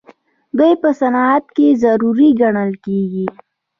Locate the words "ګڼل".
2.41-2.71